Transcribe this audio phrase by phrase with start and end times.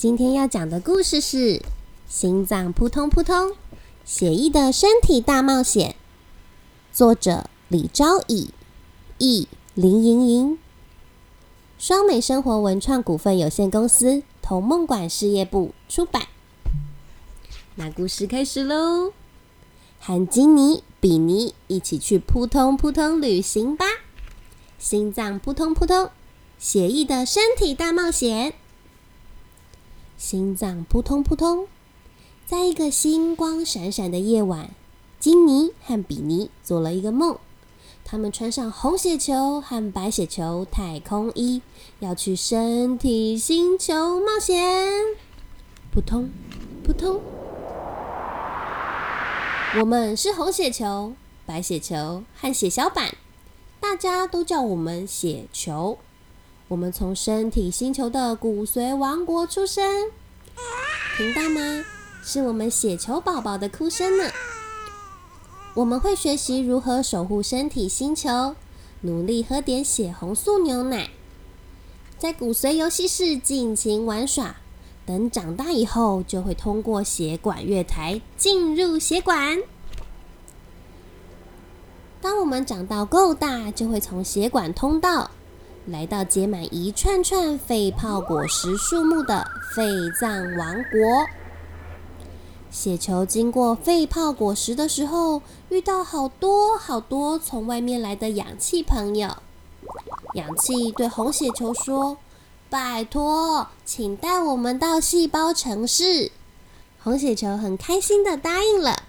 [0.00, 1.58] 今天要讲的故事是
[2.08, 3.48] 《心脏扑通扑通》，
[4.02, 5.94] 写意的身体大冒险。
[6.90, 8.48] 作者李昭乙，
[9.18, 10.58] 译林莹莹。
[11.78, 16.28] 双美生活文创股份有限公司同梦馆事业部出版。
[17.74, 19.12] 那故事开始喽，
[20.00, 23.84] 和金尼、比尼一起去扑通扑通旅行吧！
[24.78, 26.08] 心脏扑通扑通，
[26.58, 28.54] 写意的身体大冒险。
[30.20, 31.66] 心脏扑通扑通，
[32.44, 34.68] 在一个星光闪闪的夜晚，
[35.18, 37.38] 金尼和比尼做了一个梦。
[38.04, 41.62] 他们穿上红血球和白血球太空衣，
[42.00, 44.94] 要去身体星球冒险。
[45.90, 46.28] 扑通
[46.84, 47.18] 扑通，
[49.78, 51.14] 我们是红血球、
[51.46, 53.16] 白血球和血小板，
[53.80, 55.96] 大家都叫我们血球。
[56.70, 60.08] 我们从身体星球的骨髓王国出生，
[61.16, 61.84] 听到吗？
[62.22, 64.30] 是我们血球宝宝的哭声呢。
[65.74, 68.54] 我们会学习如何守护身体星球，
[69.00, 71.10] 努力喝点血红素牛奶，
[72.16, 74.54] 在骨髓游戏室尽情玩耍。
[75.04, 79.60] 等长大以后，就会通过血管月台进入血管。
[82.20, 85.32] 当我们长到够大，就会从血管通道。
[85.86, 89.82] 来到结满一串串肺泡果实树木的肺
[90.20, 91.26] 脏王国，
[92.70, 99.38] 血球经过肺泡果实的时候，遇到好多好多从外面来的氧气朋友。
[100.34, 102.18] 氧气对红血球说
[102.70, 106.30] ：“拜托，请带我们到细胞城市。”
[107.02, 109.04] 红血球很开心的答应了，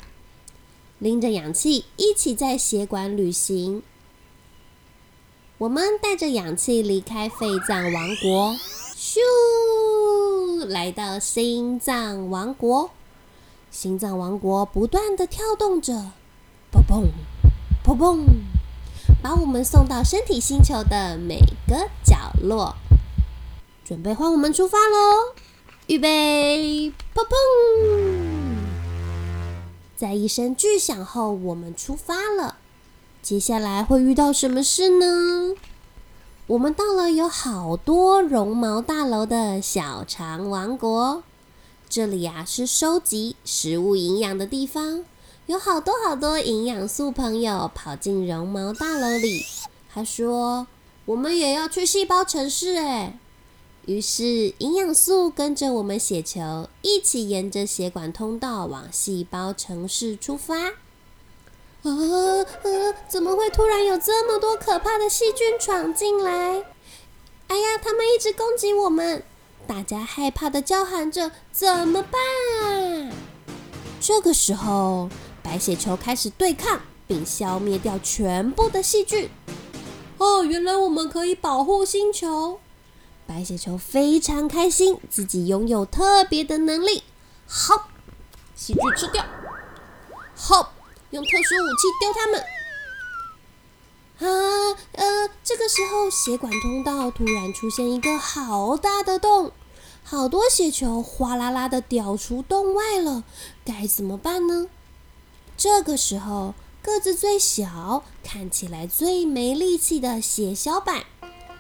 [0.98, 3.84] 拎着氧气一起在血管旅行。
[5.62, 8.56] 我们带着氧气离开肺脏王国，
[8.98, 12.90] 咻，来到心脏王国。
[13.70, 15.94] 心脏王国不断的跳动着，
[16.74, 17.06] 砰砰，
[17.86, 18.26] 砰砰，
[19.22, 22.76] 把我们送到身体星球的每个角落。
[23.86, 25.36] 准备换我们出发喽！
[25.86, 27.36] 预备，砰砰！
[29.96, 32.58] 在一声巨响后，我们出发了。
[33.32, 35.56] 接下来会遇到什么事呢？
[36.48, 41.24] 我们到了有好多绒毛大楼的小肠王国，
[41.88, 45.06] 这里呀是收集食物营养的地方，
[45.46, 49.46] 有好多好多营养素朋友跑进绒毛大楼里。
[49.94, 50.68] 他说
[51.08, 53.18] ：“我们也要去细胞城市。”哎，
[53.86, 60.74] 于是营养素跟着我们血球一起沿着血管通道往细胞城市出发。
[61.84, 62.96] 啊啊！
[63.08, 66.64] 怎么会突然有这么多可怕的细菌闯进来？
[67.48, 69.24] 哎呀，他们一直攻击我们！
[69.68, 72.22] 大家害怕的叫喊着：“怎么办
[72.62, 73.12] 啊？”
[74.00, 75.10] 这个时候，
[75.42, 79.30] 白血球开始对抗，并消灭掉全部的细菌。
[80.18, 82.60] 哦，原来我们可以保护星球！
[83.26, 87.04] 白血球非常开心，自己拥有特别的能力。
[87.48, 87.90] 好，
[88.56, 89.26] 细菌吃掉。
[90.36, 90.74] 好。
[91.12, 92.42] 用特殊武器丢他们！
[94.20, 99.52] 啊，呃，这个时候血管通道突然出现一个好大的洞，
[100.04, 103.26] 好多血球哗啦啦的掉出洞外了，
[103.66, 104.68] 该怎么办呢？
[105.58, 111.04] 这个时候，个子最小、看起来最没力气的血小板，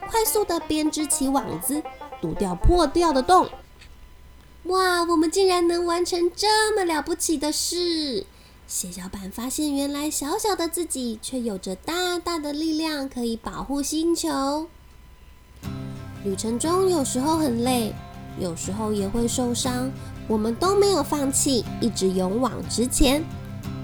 [0.09, 1.83] 快速的编织起网子，
[2.21, 3.49] 堵掉破掉的洞。
[4.63, 8.25] 哇，我们竟然能完成这么了不起的事！
[8.71, 14.65] 血小板发现，原来小小的自己却有着大大的力量，可以保护星球。
[16.23, 17.93] 旅程中有时候很累，
[18.39, 19.91] 有时候也会受伤，
[20.25, 23.25] 我们都没有放弃，一直勇往直前，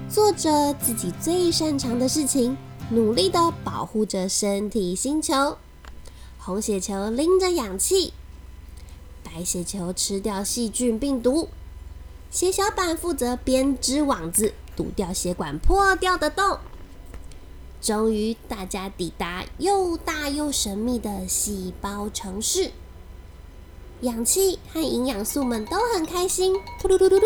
[0.08, 2.56] 做着自己最擅长的事情，
[2.90, 5.58] 努力的保护着身体星球。
[6.38, 8.14] 红血球拎着氧气，
[9.22, 11.50] 白血球吃掉细菌病毒，
[12.30, 14.54] 血小板负责编织网子。
[14.78, 16.58] 堵掉血管破掉的洞，
[17.82, 22.70] 终于大家抵达又大又神秘的细胞城市。
[24.02, 27.24] 氧气和营养素们都很开心，噗噜噜噜噜，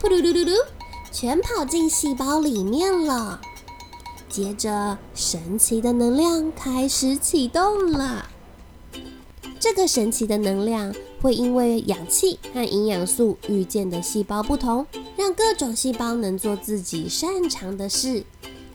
[0.00, 0.64] 噗噜噜噜噜，
[1.12, 3.38] 全跑进细胞里面了。
[4.30, 8.30] 接着，神奇的能量开始启动了。
[9.60, 14.86] 这个神奇的能量会因为氧气和营养素遇见的细胞不同。
[15.16, 18.24] 让各种细胞能做自己擅长的事，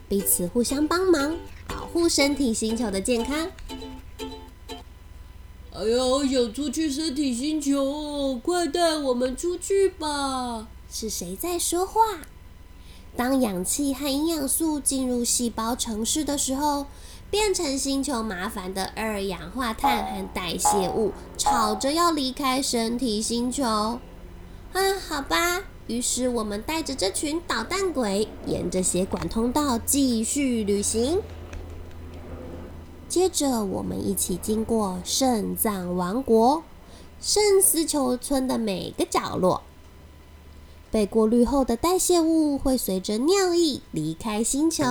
[0.08, 1.36] 彼此互相帮忙，
[1.68, 3.46] 保护身体星球的健康。
[5.72, 10.66] 哎呀，想出去身体星球，快带我们出去吧！
[10.90, 12.00] 是谁在说话？
[13.16, 16.86] 当氧气和营养素进入细胞城市的时候，
[17.30, 23.64] 变成星球麻烦的二氧化碳和代谢物，吵着要离开身体星球。
[23.64, 23.98] 啊，
[25.08, 25.62] 好吧。
[25.86, 31.22] 于是我们带着这群捣蛋鬼，沿着血管通道继续旅行。
[33.08, 36.62] 接着，我们一起经过肾脏王国、
[37.22, 39.62] 圣丝球村的每个角落。
[40.90, 44.84] 被过滤后的代谢物会随着尿液离开星球。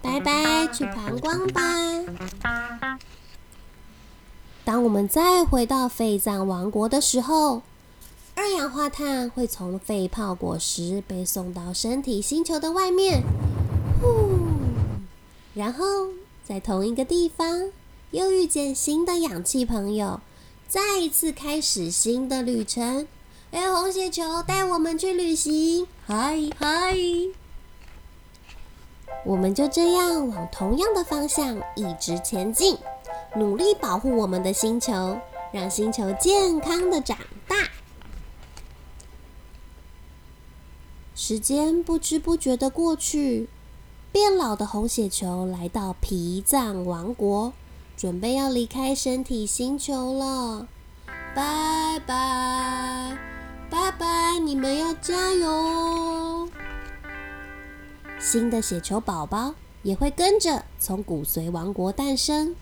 [0.00, 1.60] 拜拜，去膀胱吧。
[4.66, 7.62] 当我们再回到肺脏王国的时候，
[8.34, 13.22] 二氧化碳会从肺泡果实被送到身体星球的外面。
[14.02, 14.08] 呼，
[15.54, 15.84] 然后。
[16.44, 17.72] 在同一个地方，
[18.12, 20.20] 又遇见新的氧气朋友，
[20.68, 23.08] 再一次开始新的旅程。
[23.50, 26.96] 哎，红血球带我们去旅行，嗨嗨！
[29.24, 32.78] 我们就这样往同样的方向一直前进，
[33.34, 35.18] 努力保护我们的星球，
[35.52, 37.18] 让星球健康的长
[37.48, 37.56] 大。
[41.14, 43.48] 时间不知不觉的过去。
[44.12, 47.52] 变老的红血球来到脾脏王国，
[47.98, 50.68] 准备要离开身体星球了。
[51.34, 53.18] 拜拜，
[53.68, 54.38] 拜拜！
[54.38, 56.48] 你们要加油哦！
[58.18, 62.56] 新的血球宝宝也会跟着从骨髓王国诞生。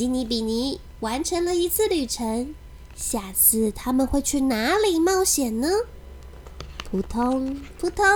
[0.00, 2.54] 吉尼比尼完成了一次旅程，
[2.96, 5.68] 下次他们会去哪里冒险呢？
[6.90, 8.06] 扑通扑通。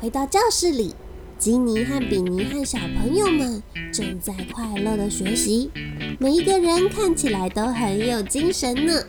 [0.00, 0.94] 回到教室里，
[1.40, 3.60] 吉尼和比尼和小朋友们
[3.92, 5.72] 正在快乐的学习，
[6.20, 9.02] 每一个人看起来都很有精神呢。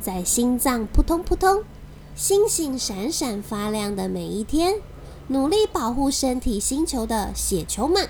[0.00, 1.62] 在心脏扑通扑通、
[2.16, 4.76] 星星闪闪发亮的每一天，
[5.28, 8.08] 努力保护身体星球的血球们，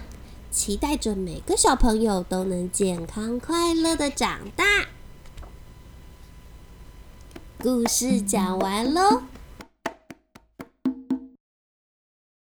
[0.54, 4.64] 期待着每个小朋友都能健康快乐的长大。
[7.58, 9.33] 故事讲完喽。